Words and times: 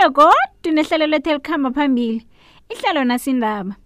sithabile 0.00 0.12
kodwa 0.12 0.72
nehlelo 0.72 1.06
lethu 1.06 1.30
elikhamba 1.30 1.70
phambili 1.70 2.26
ihlelo 2.70 3.04
nasindaba 3.04 3.76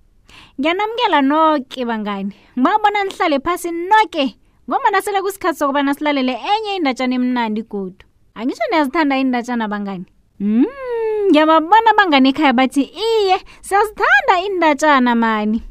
ngiyanamukela 0.60 1.23
noke 1.23 1.84
bangani 1.84 2.34
ngibabona 2.56 3.04
nihlale 3.04 3.40
phasi 3.40 3.73
noke 3.73 4.37
ngomana 4.68 5.02
sele 5.02 5.23
kusikhathi 5.23 5.59
sokubana 5.59 5.95
silalele 5.95 6.32
enye 6.32 6.77
indatshana 6.77 7.14
emnandi 7.14 7.62
godu 7.62 8.04
angitsho 8.34 8.62
niyazithanda 8.70 9.16
indatshana 9.18 9.68
bangani 9.68 10.06
mm, 10.40 10.64
ngiyababona 11.30 11.92
bangani 11.98 12.28
ekhaya 12.30 12.52
bathi 12.52 12.82
iye 12.82 13.38
siyazithanda 13.60 14.34
indatshana 14.46 15.15
mani 15.15 15.62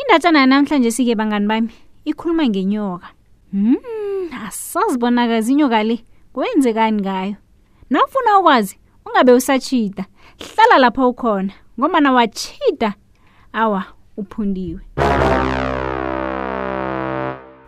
indatshana 0.00 0.38
yanamhlanje 0.38 0.90
sike 0.90 1.14
bangani 1.14 1.46
bami 1.46 1.68
ikhuluma 2.04 2.46
ngenyoka 2.48 3.06
mm, 3.52 4.30
asazibonakazi 4.46 5.52
inyoka 5.52 5.82
le 5.82 6.04
kwenzekani 6.32 7.00
ngayo 7.02 7.34
nafuna 7.90 8.38
ukwazi 8.38 8.78
ungabe 9.06 9.32
usatshita 9.32 10.04
hlala 10.54 10.78
lapho 10.78 11.08
ukhona 11.10 11.52
ngomana 11.80 12.12
watshita 12.12 12.94
awa 13.52 13.82
uphundiwe 14.20 14.80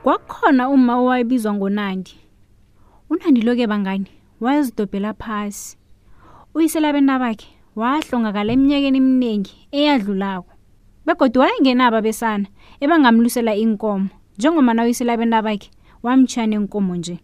kwakhona 0.05 0.63
uma 0.71 0.93
owayebizwa 1.03 1.53
ngonandi 1.55 2.15
unandi 3.11 3.41
loke 3.43 3.67
bangani 3.67 4.11
wayezidobhela 4.41 5.15
phasi 5.21 5.67
uyiselabena 6.55 7.15
bakhe 7.23 7.47
wahlongakala 7.79 8.51
eminyakeni 8.55 8.99
eminingi 9.03 9.55
eyadlulako 9.79 10.51
begodwa 11.07 11.43
wayengenaba 11.45 11.99
besana 12.07 12.47
ebangamlusela 12.83 13.53
inkomo 13.65 14.07
njengomana 14.39 14.81
uyiselabena 14.87 15.39
bakhe 15.47 15.69
wamtshiya 16.05 16.47
nenkomo 16.51 16.93
nje 16.97 17.17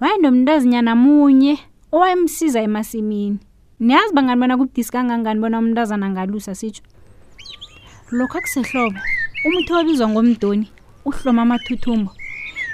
wayenomntu 0.00 0.50
azinyanamunye 0.52 1.54
owayemsiza 1.94 2.60
emasimini 2.62 3.38
niyazi 3.82 4.12
bangani 4.14 4.40
bona 4.40 4.54
kubudisi 4.58 4.92
kangangani 4.94 5.40
bona 5.42 5.58
umntazana 5.58 6.06
angalusa 6.06 6.54
sitsho 6.54 6.82
lokho 8.14 8.38
akusehlobo 8.38 8.98
umuthi 9.46 9.70
wabizwa 9.74 10.06
ngomdoni 10.12 10.66
uhloma 11.08 11.42
amathuthumbo 11.42 12.10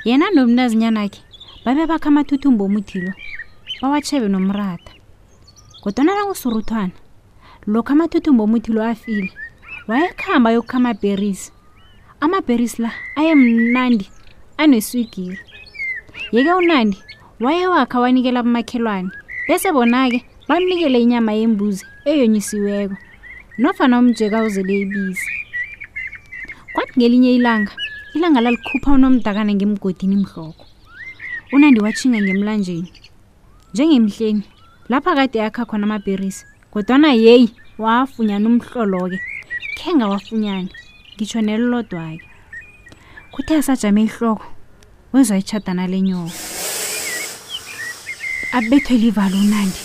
yena 0.07 0.27
nomntazinyana 0.37 1.03
khe 1.13 1.21
babe 1.65 1.85
bakha 1.91 2.09
amathuthumbo 2.13 2.63
omuthi 2.69 2.97
lo 3.05 3.13
bawatshebe 3.81 4.29
nomrata 4.29 4.91
kodwana 5.83 6.13
nangusuruthwana 6.17 6.95
lokho 7.73 7.91
amathuthumbo 7.97 8.43
omuthi 8.45 8.71
lo 8.77 8.81
afile 8.91 9.31
wayekuhamba 9.89 10.49
yokukha 10.57 10.77
amaberisi 10.79 11.49
amaberisi 12.25 12.79
la 12.85 12.91
ayemnandi 13.21 14.07
aneswigiri 14.63 15.39
yeke 16.33 16.53
unandi 16.61 16.99
waye 17.41 17.67
wakha 17.69 18.01
wanikela 18.01 18.41
abomakhelwane 18.41 19.11
bese 19.49 19.69
bona-ke 19.77 20.25
bamnikele 20.49 20.97
inyama 21.05 21.33
yembuzi 21.37 21.85
eyonyisiweko 22.09 22.97
nofana 23.61 23.99
umjeka 24.01 24.41
uzele 24.43 24.75
ibisi 24.83 25.29
kwathi 26.73 26.93
ngelinye 26.97 27.35
ilanga 27.37 27.73
ilanga 28.15 28.41
lalikhupha 28.41 28.91
unomdakana 28.93 29.53
ngemgodini 29.55 30.17
mhloko 30.17 30.65
unandi 31.53 31.81
watshinga 31.81 32.21
ngemlanjeni 32.25 32.93
njengemhleni 33.75 34.43
lapha 34.89 35.15
kade 35.15 35.39
yakha 35.39 35.67
khona 35.69 35.85
amabherisi 35.87 36.47
kodwana 36.73 37.13
yeyi 37.13 37.51
wafunyana 37.79 38.49
umhloloke 38.49 39.19
khe 39.77 39.93
ngawafunyane 39.95 40.71
ngitsho 41.15 41.41
nelolodwa-ke 41.45 42.25
kuthe 43.31 43.55
asajame 43.61 44.03
ihloko 44.09 44.47
wezwa 45.13 45.37
itshadana 45.37 45.85
lenyoko 45.87 46.33
abethwe 48.53 48.95
livalo 49.03 49.37
unandi 49.41 49.79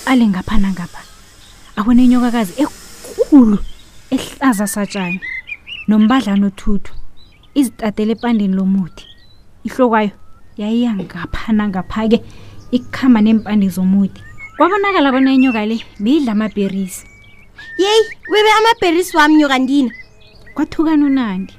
aqale 0.00 0.24
ngapha 0.26 0.56
nangapha 0.62 1.02
abone 1.78 2.00
inyokakazi 2.04 2.52
ekhulu 2.64 3.58
ehlaza 4.14 4.66
satshane 4.74 5.20
nombadlano 5.88 6.46
othuthu 6.50 6.92
izitatele 7.58 8.12
epandeni 8.18 8.54
lomuthi 8.58 9.04
ihlokwayo 9.66 10.10
yayiya 10.60 10.90
ngapha 10.98 11.50
nangapha 11.58 12.00
ke 12.10 12.18
ikhamba 12.76 13.18
neempande 13.22 13.66
zomuthi 13.76 14.20
kwabonakala 14.56 15.08
bona 15.14 15.30
inyoka 15.36 15.62
le 15.70 15.76
beyidla 16.02 16.32
amabherisi 16.32 17.04
yeyi 17.82 18.04
webe 18.32 18.50
amabherisi 18.58 19.12
wam 19.16 19.32
nyoka 19.38 19.56
ndina 19.62 19.92
kwathukana 20.54 21.06
unandi 21.06 21.52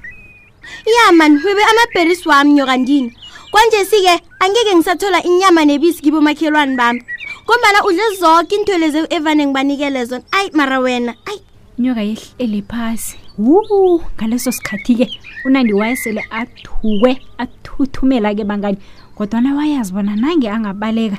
ya 0.95 1.12
mani 1.18 1.35
webe 1.45 1.63
amabherisi 1.72 2.25
wam 2.29 2.47
nyoka 2.56 2.75
ndina 2.78 3.12
kwanje-sike 3.51 4.22
angeke 4.39 4.75
ngisathola 4.75 5.19
inyama 5.23 5.66
nebisi 5.66 6.01
kibomakhelwane 6.01 6.75
bami 6.79 7.03
kombana 7.45 7.84
udle 7.85 8.07
zonke 8.19 8.56
inthweleze 8.56 9.03
evane 9.12 9.44
ngibanikele 9.45 10.06
zona 10.06 10.23
ayi 10.31 10.50
mara 10.56 10.79
wena 10.79 11.12
ayi 11.28 11.39
nyoka 11.79 12.01
yehlele 12.01 12.63
phasi 12.72 13.17
wu 13.38 14.01
ngaleso 14.16 14.51
sikhathi-ke 14.51 15.06
unandi 15.45 15.73
wayesele 15.73 16.23
athukwe 16.31 17.19
athuthumela-ke 17.38 18.44
bangani 18.47 18.78
kodwana 19.16 19.56
wayazi 19.56 19.91
bona 19.94 20.16
nange 20.16 20.47
angabaleka 20.50 21.18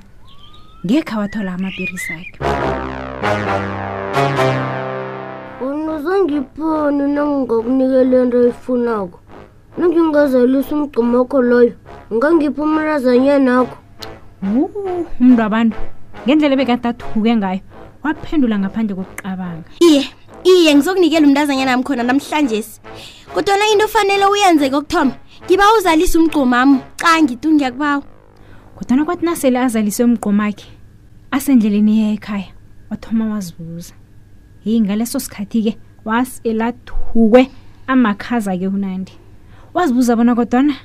ngekhe 0.86 1.14
wathola 1.20 1.50
amapirisi 1.54 2.12
akhe 2.16 2.34
unuzongiphoni 5.68 7.02
nangingakunikela 7.14 8.16
into 8.24 8.36
oyifunako 8.40 9.16
nangingazelisa 9.78 10.72
umgcomokho 10.76 11.38
loyo 11.50 11.74
ngangiphi 12.12 12.60
umrazanyana 12.60 13.54
wakho 14.44 14.78
wu 14.84 15.04
umntu 15.20 15.40
abantu 15.48 15.76
ngendlela 16.26 16.54
ebekatathuluke 16.56 17.32
ngayo 17.40 17.62
waphendula 18.04 18.56
ngaphandle 18.60 18.94
kokuqabanga 19.00 19.68
iye 19.80 20.02
iye 20.44 20.68
ngizokunikela 20.76 21.24
umntazanyana 21.26 21.72
wami 21.72 21.84
khona 21.88 22.04
namhlanje 22.04 22.60
si 22.60 22.72
kodwana 23.32 23.64
into 23.72 23.88
ofanele 23.88 24.24
uyenze 24.28 24.68
kokuthoma 24.68 25.16
ngiba 25.48 25.64
uzalise 25.76 26.16
umgqomami 26.20 26.76
cangi 27.00 27.34
tu 27.40 27.48
kodwana 28.76 29.02
kwathi 29.08 29.24
nasele 29.24 29.56
azalise 29.64 30.04
umgqomakhe 30.04 30.68
asendleleni 31.32 31.92
ye 32.00 32.06
ekhaya 32.16 32.52
wathoma 32.92 33.32
wazibuza 33.32 33.96
yeyi 34.68 34.84
ngaleso 34.84 35.16
sikhathi-ke 35.16 35.72
waselathukwe 36.04 37.48
amakhaza-ke 37.88 38.68
unandi 38.68 39.16
wazibuza 39.72 40.12
bona 40.12 40.34
kodwana 40.36 40.76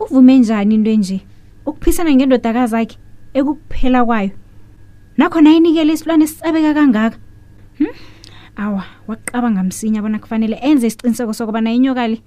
uvume 0.00 0.38
njani 0.38 0.74
into 0.80 0.90
enje 0.90 1.20
ukuphisana 1.68 2.10
ngendodakazi 2.16 2.74
akhe 2.76 2.96
ekukuphela 3.36 4.00
kwayo 4.04 4.30
nakhona 5.20 5.50
ayinikele 5.52 5.92
isilwane 5.92 6.24
esicabeka 6.24 6.72
kangaka 6.74 7.18
hmm? 7.78 7.94
awa 8.56 8.84
waqabanga 9.08 9.62
msinya 9.62 10.00
bona 10.02 10.18
kufanele 10.18 10.56
enze 10.62 10.86
isiqiniseko 10.88 11.32
sokubana 11.36 11.70
inyoka 11.72 12.08
le 12.08 12.18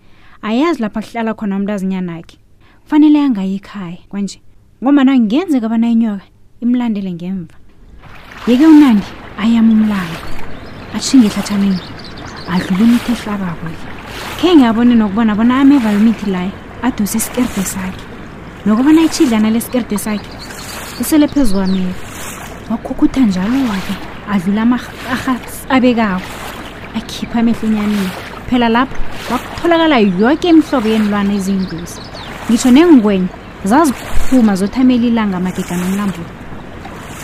ayazi 0.45 0.81
lapha 0.85 1.01
kuhlala 1.01 1.33
khona 1.33 1.55
umntazinyana 1.57 2.15
akhe 2.21 2.37
kufanele 2.85 3.17
angayi 3.25 3.55
ekhaya 3.57 3.97
kwanje 4.09 4.37
ngomana 4.81 5.13
kungenzeka 5.17 5.65
abana 5.65 5.89
inyoka 5.89 6.25
imlandele 6.61 7.09
ngemva 7.17 7.55
yeke 8.47 8.67
unandi 8.69 9.05
ayama 9.41 9.73
umlalo 9.73 10.17
atshinge 10.95 11.25
ehlatshaneni 11.27 11.81
adlule 12.53 12.83
imithi 12.85 13.11
ehlabako 13.17 13.65
khe 14.37 14.53
ngiyabone 14.55 14.93
nokubona 14.95 15.33
bona 15.35 15.53
ameva 15.65 15.89
imithi 15.93 16.29
layo 16.29 16.53
adose 16.87 17.15
isikerde 17.17 17.63
sakhe 17.73 18.01
nokubana 18.65 19.01
itshidlana 19.07 19.49
lesikerde 19.55 19.97
sakhe 20.05 20.29
isele 21.01 21.27
phezu 21.33 21.53
kwameva 21.55 21.93
wakhukhutha 22.69 23.21
njalo-ke 23.29 23.93
adlula 24.33 24.61
amarharha 24.67 25.33
abekako 25.75 26.27
akhipha 26.97 27.37
amehlo 27.41 27.65
enyanini 27.71 28.09
phela 28.47 28.67
lapho 28.75 28.97
kwakutholakala 29.27 29.97
yonke 30.19 30.45
imihlobo 30.51 30.87
yenilwane 30.93 31.31
eziyingozi 31.37 31.97
ngitsho 32.47 32.69
nengwenye 32.75 33.29
zaziphuma 33.69 34.53
zothamela 34.59 35.05
ilanga 35.09 35.37
magega 35.45 35.75
nomlambo 35.81 36.21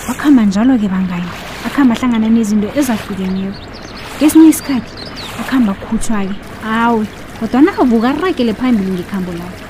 wakuhamba 0.07 0.41
njalo-ke 0.49 0.87
bangani 0.93 1.29
akuhamba 1.65 1.93
ahlangana 1.95 2.27
nezinto 2.35 2.67
ezahlukeneyo 2.79 3.53
ngesinye 4.17 4.47
isikhathi 4.53 4.91
akuhamba 5.39 5.71
kukhutshwa-ke 5.79 6.35
awe 6.83 7.05
kodwana 7.39 7.71
avukaragele 7.81 8.53
phambili 8.59 8.91
ngekhambo 8.91 9.31
lakhe 9.31 9.63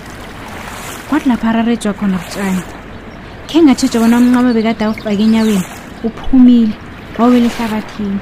kwathi 1.10 1.30
lapha 1.30 1.50
ararejwa 1.54 1.94
khona 1.94 2.18
butshani 2.18 2.64
khe 3.50 3.58
ngatshetsha 3.62 4.00
bona 4.02 4.18
umnqamo 4.18 4.52
bekade 4.58 4.84
awufake 4.86 5.22
enyaweni 5.26 5.64
uphumile 6.08 6.74
wawele 7.18 7.46
ehlabathini 7.52 8.20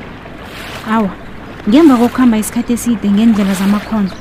awa 0.95 1.11
ngemva 1.69 1.95
kokuhamba 1.99 2.35
isikhathi 2.43 2.73
eside 2.75 3.07
ngendlela 3.11 3.53
zamakhondlo 3.59 4.15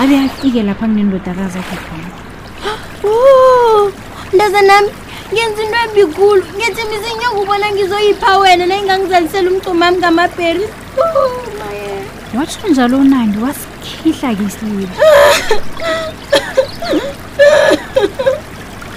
abe 0.00 0.14
afike 0.24 0.60
lapha 0.68 0.84
kunendodakazi 0.86 1.58
akhe 1.58 1.76
khona 1.86 2.08
nami 4.68 4.90
ngenza 5.32 5.62
into 5.64 5.78
ebikulu 5.88 6.42
ngenza 6.56 6.80
imizinye 6.84 7.26
ukubona 7.32 7.66
ngizoyipha 7.72 8.30
wena 8.38 8.64
nayingangizalisela 8.68 9.48
umcumami 9.50 9.96
ngamabheri 9.98 10.64
watsho 12.36 12.68
njalo 12.68 12.96
unandi 12.98 13.38
wasi 13.44 13.67
ihlakisile 14.08 14.88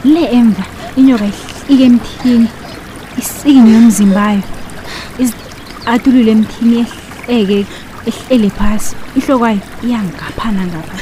le 0.04 0.24
emva 0.31 0.63
inyoka 0.96 1.25
ihlike 1.68 1.86
emthini 1.88 2.48
isinywe 3.19 3.78
umzimba 3.78 4.22
ayo 4.30 4.44
atulule 5.86 6.31
emthini 6.31 6.80
ehleke 7.28 7.66
ehlele 8.10 8.50
phasi 8.56 8.96
ihlokwayo 9.19 9.60
iyangaphana 9.84 10.62
ngapha 10.68 10.98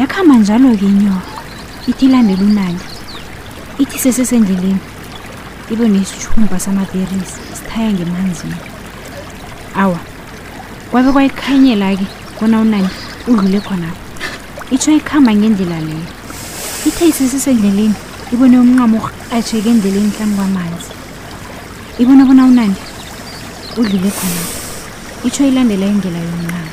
yakhamba 0.00 0.34
njalo-ke 0.40 0.86
inyoka 0.86 1.30
ithi 1.90 2.04
ilandela 2.08 2.42
unandi 2.50 2.84
ithi 3.82 3.98
sesesendleleni 3.98 4.80
ibe 5.72 5.84
nesithumba 5.88 6.56
samaberisi 6.60 7.36
sithaya 7.56 7.90
ngemanzini 7.92 8.58
awa 9.82 10.00
kwabe 10.90 11.08
kwayikhanyela-ke 11.12 12.06
kona 12.38 12.60
unandi 12.64 13.07
udlule 13.30 13.60
khonapho 13.66 14.04
itsho 14.74 14.90
ikhamba 14.98 15.30
ngendlela 15.38 15.78
leyo 15.86 16.04
ithe 16.88 17.04
isisisendleleni 17.12 17.96
ibone 18.34 18.56
umnqamo 18.64 18.98
ajeke 19.36 19.68
endleleni 19.74 20.10
hlambi 20.16 20.34
kwamanzi 20.38 20.90
ibone 22.02 22.22
bona 22.28 22.42
unandi 22.52 22.82
udlule 23.80 24.10
khonapho 24.18 24.52
itsho 25.28 25.42
ilandela 25.50 25.86
indlela 25.92 26.20
yomnqamo 26.26 26.72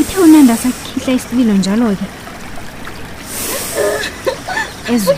uthe 0.00 0.16
unandi 0.26 0.50
asakhihla 0.56 1.12
isililo 1.18 1.54
njalo-ke 1.60 2.06
ezwe 4.94 5.16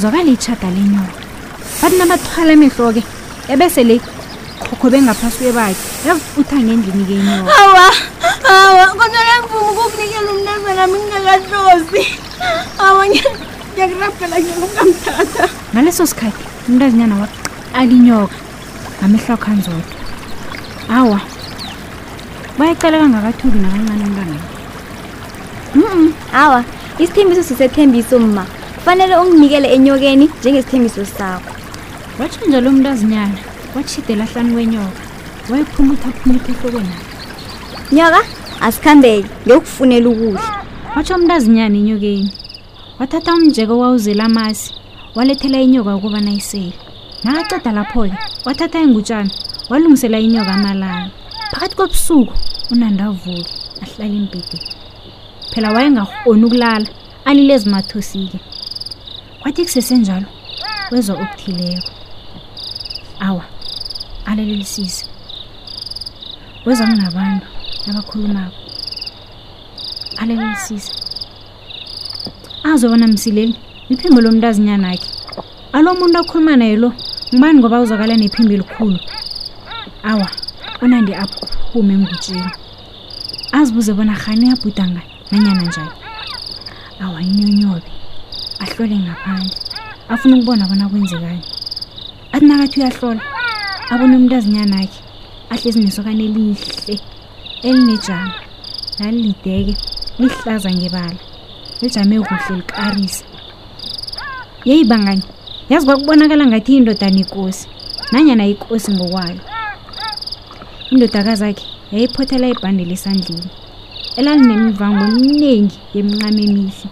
zwakale 0.00 0.30
itshada 0.36 0.68
lenyoka 0.76 1.18
bathi 1.80 1.94
nabathwala 2.00 2.50
emehlo 2.56 2.86
ke 2.96 3.02
ebese 3.54 3.82
le 3.90 3.96
gogo 4.70 4.90
bengaphasi 4.90 5.38
kwebakhe 5.46 5.74
yazi 6.06 6.22
utha 6.42 6.56
ngendlini-ke 6.58 7.14
inyoka 7.16 7.52
awa 7.62 7.86
awa 8.52 8.84
kodwa 8.98 9.06
ngiyavuma 9.22 9.68
ukukunikela 9.70 10.28
umnazanami 10.34 10.96
ngingakahlozi 11.06 12.02
awa 12.82 13.02
ngiyakurabhela 13.06 14.36
ngiyakungamthatha 14.42 15.44
ngaleso 15.72 16.02
sikhathi 16.10 16.42
umntazinyana 16.68 17.14
waqala 17.22 17.92
inyoka 17.96 18.36
ngamehlo 18.98 19.32
akho 19.38 19.46
anzodwa 19.54 19.88
awa 20.98 21.18
bayaqala 22.58 22.94
kangakathuki 23.02 23.58
nakancane 23.58 24.04
umntwana 24.10 24.34
mm 25.78 26.10
awa 26.44 26.60
isithembiso 26.98 27.42
sisethembiso 27.46 28.18
mma 28.18 28.42
kufanele 28.76 29.14
unginikele 29.16 29.68
enyokeni 29.76 30.26
njengesithembiso 30.40 31.04
sakho 31.16 31.50
watsho 32.18 32.40
njalo 32.48 32.66
umntu 32.70 32.88
azinyana 32.90 33.38
kwatshidelahlani 33.76 34.52
kwenyoka 34.54 35.02
wayephumutha 35.50 36.08
phumutha 36.18 36.50
ehlokwena 36.52 36.94
nyoka 37.96 38.20
asikhambeke 38.66 39.28
ngiyokufunela 39.46 40.08
ukudla 40.10 40.42
watsho 40.96 41.14
umntu 41.16 41.32
azinyana 41.36 41.76
enyokeni 41.82 42.30
wathatha 42.98 43.30
umjeko 43.36 43.74
wawuzela 43.82 44.24
amasi 44.30 44.72
walethela 45.16 45.58
inyoka 45.60 45.90
ukubana 45.96 46.32
isele 46.40 46.72
nakaceda 47.24 47.70
lapho-ke 47.78 48.16
wathatha 48.46 48.78
ingutshana 48.86 49.30
walungisela 49.70 50.18
inyoka 50.26 50.52
amalala 50.56 50.92
phakathi 51.50 51.76
kobusuku 51.76 52.32
unandavuke 52.72 53.44
ahlala 53.84 54.14
imbidi 54.20 54.58
phela 55.52 55.68
wayengahoni 55.74 56.44
ukulala 56.48 56.86
alile 57.28 57.52
ezimathosi-ke 57.58 58.38
kwathi 59.42 59.62
kusesenjalo 59.66 60.26
wezwa 60.92 61.14
okuthileko 61.24 61.88
awa 63.28 63.44
alelelisise 64.26 65.06
wezamnabantu 66.64 67.46
abakhulumako 67.90 68.56
alelelisise 70.20 70.92
azobona 72.72 73.06
msileli 73.06 73.54
iphimbo 73.88 74.20
lomntu 74.20 74.46
azinyanakhe 74.46 75.08
alo 75.72 75.94
muntu 75.94 76.18
akhuluma 76.18 76.56
naye 76.56 76.76
lo 76.76 76.92
ngubani 77.34 77.58
ngoba 77.58 77.80
uzakala 77.80 78.14
nephimbo 78.16 78.52
elikhulu 78.54 78.98
awa 80.10 80.28
unandi 80.84 81.12
aphume 81.22 81.94
engutsheni 81.94 82.50
azibuze 83.56 83.92
bona 83.96 84.12
rhani 84.14 84.50
abhudanga 84.52 85.02
nanyana 85.30 85.62
njani 85.62 85.92
awa 87.02 87.22
inyonyobe 87.28 87.82
ahlole 88.64 88.96
ngaphandle 89.04 89.52
afuna 90.12 90.36
ukubona 90.36 90.64
bona 90.68 90.88
kwenzekayo 90.90 91.40
athi 92.34 92.44
nakathi 92.46 92.76
uyahlola 92.80 93.22
Abonomuntu 93.94 94.34
azinyana 94.38 94.76
yakhe 94.82 95.00
ahlezi 95.54 95.78
nesokane 95.80 96.24
elihle 96.28 96.96
elinejama 97.68 98.34
lalideke 98.98 99.74
lihlaza 100.20 100.70
ngebala 100.76 101.18
lijame 101.80 102.16
kuhle 102.26 102.52
likarisa. 102.60 103.24
Yeyi 104.68 104.84
bangani 104.90 105.22
yazi 105.70 105.86
kwakubonakala 105.86 106.44
ngathi 106.46 106.72
indodana 106.76 107.18
ikosi 107.24 107.64
nanyana 108.10 108.44
ikosi 108.52 108.88
ngokwayo. 108.96 109.40
Indodakazi 110.92 111.44
yakhe 111.46 111.64
yayiphothela 111.92 112.46
ibhandeli 112.52 112.92
esandleni 112.96 113.48
elalinemivambo 114.18 115.02
eminingi 115.08 115.76
yeminqamo 115.94 116.40
emihle. 116.48 116.86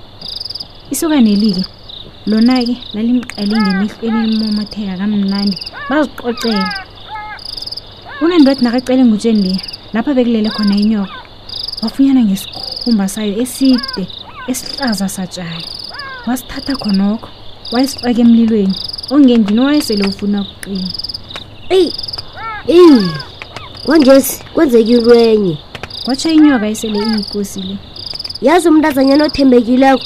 Isokaneli-ke 0.92 1.64
lona-ke 2.30 2.74
lalimqale 2.94 3.46
ngemihlo 3.62 4.04
elimomotheka 4.24 4.94
kamnandi 5.00 5.56
bazicocela 5.88 6.66
unandwadi 8.24 8.64
nakacele 8.64 9.04
ngutsheni 9.04 9.42
liya 9.42 9.60
lapho 9.92 10.14
bekulele 10.16 10.48
khona 10.50 10.74
inyoka 10.76 11.12
wafunyana 11.82 12.22
ngesikhumba 12.24 13.04
sayo 13.08 13.36
eside 13.44 14.02
esihlaza 14.50 15.08
satshayo 15.08 15.60
wasithatha 16.26 16.72
khonokho 16.80 17.28
wayesifake 17.72 18.20
emlilweni 18.24 18.74
ongendini 19.12 19.60
owayesele 19.60 20.04
ufuna 20.08 20.38
ukuqina 20.42 20.88
eyi 21.76 21.90
eyi 22.66 23.10
kwanjesi 23.84 24.34
kwenzekilwenye 24.54 25.54
kwatsho 26.04 26.28
inyoka 26.32 26.66
esele 26.72 26.98
iyikosi 27.04 27.60
le 27.68 27.76
yazi 28.46 28.68
umntazanyana 28.68 29.24
othembekileko 29.28 30.00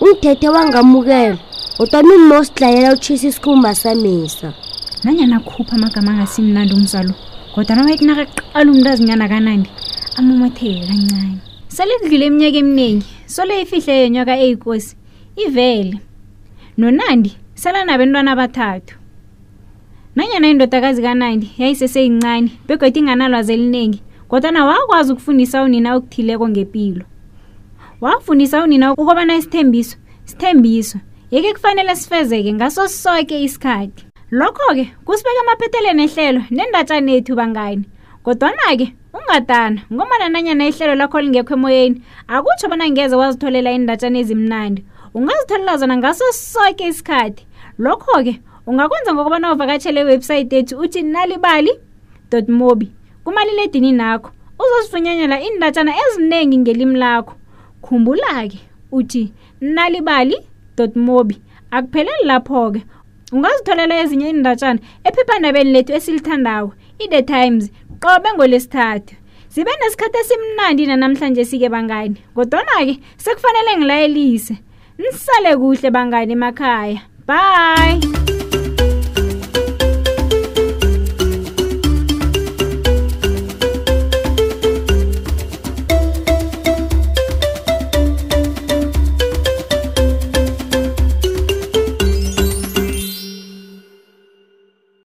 ungithethe 0.00 0.48
wangamukela 0.54 1.38
odwani 1.80 2.12
umma 2.18 2.34
usidlayela 2.40 2.88
utshisa 2.94 3.26
isikhumba 3.30 3.74
samisa 3.74 4.48
nanyana 5.04 5.38
khupha 5.40 5.76
amagama 5.76 6.10
angasimnandi 6.12 6.74
umzalo 6.74 7.14
kodwana 7.54 7.82
wayethi 7.84 8.06
nakaqala 8.06 8.70
umntu 8.70 8.88
azinyana 8.94 9.26
kanani 9.28 9.66
amamatheke 10.18 10.82
kancane 10.88 11.36
seledlule 11.74 12.24
eminyaka 12.30 12.58
eminingi 12.62 13.06
solo 13.34 13.50
ifihle 13.62 13.92
yenyaka 14.02 14.34
eyikosi 14.42 14.92
ivele 15.44 15.92
nonandi 16.78 17.30
selanabentwana 17.62 18.30
abathathu 18.34 18.94
nanyana 20.16 20.46
indodakazi 20.52 21.00
kanandi 21.02 21.46
yayiseseyincane 21.60 22.48
begodwa 22.66 22.98
inganalwazi 23.00 23.52
eliningi 23.56 24.00
kodwana 24.30 24.60
wakwazi 24.70 25.12
ukufundisa 25.12 25.62
unina 25.62 25.88
okuthileko 25.96 26.44
ngempilo 26.48 27.04
wafundisa 28.00 28.62
unina 28.62 28.92
ukubana 28.92 29.34
isithembiso 29.36 29.96
sithembiso 30.24 30.98
yeke 31.30 31.52
kufanele 31.52 31.96
sifezeke 31.96 32.52
ngaso 32.52 32.88
soke 32.88 33.42
isikhathi 33.42 34.04
lokho-ke 34.36 34.84
kusibeka 35.04 35.40
emaphetheleni 35.42 36.04
ehlelo 36.06 36.40
nendatshani 36.54 37.12
yethu 37.14 37.34
bangani 37.38 37.84
kodwana-ke 38.24 38.86
ungatana 39.16 39.80
ngomana 39.92 40.28
nanyana 40.28 40.64
ihlelo 40.70 40.94
lakho 40.94 41.18
lingekho 41.20 41.54
emoyeni 41.54 41.98
akutsho 42.34 42.68
bona 42.70 42.86
ngeze 42.90 43.16
wazitholela 43.16 43.70
indatshana 43.72 44.18
ezimnandi 44.22 44.80
ungazitholela 45.16 45.76
zona 45.80 45.96
ngaso 45.98 46.24
soke 46.32 46.84
isikhathi 46.88 47.42
lokho-ke 47.84 48.34
ungakwenza 48.68 49.10
ngokubana 49.14 49.52
uvakatshele 49.52 50.00
iwebhsayithi 50.00 50.54
yethu 50.56 50.74
uthi 50.82 51.02
nalibali 51.02 51.72
mobi 52.48 52.86
kumaliledini 53.24 53.92
nakho 53.92 54.30
uzozifunyanyela 54.62 55.40
indatshana 55.42 55.92
eziningi 56.02 56.58
ngelimi 56.58 56.96
lakho 57.02 57.34
khumbula-ke 57.84 58.58
uthi 58.98 59.32
nalibali 59.60 60.36
mobi 61.06 61.36
akupheleli 61.72 62.24
lapho-ke 62.30 62.80
ungazitholela 63.36 63.94
ezinye 64.02 64.26
iindatshana 64.30 64.80
ephephandabeni 65.08 65.70
lethu 65.74 65.92
esilithandawo 65.98 66.68
i-the 67.04 67.22
times 67.34 67.64
qobe 68.02 68.28
ngolesithathu 68.36 69.12
zibe 69.54 69.72
nesikhathi 69.80 70.16
esimnandi 70.24 70.82
nanamhlanje 70.90 71.42
sike 71.50 71.68
bangani 71.76 72.16
ngodwana-ke 72.34 72.94
sekufanele 73.22 73.70
ngilayelise 73.78 74.54
nisale 75.00 75.50
kuhle 75.60 75.88
bangani 75.96 76.32
emakhaya 76.38 77.00
bye 77.28 78.39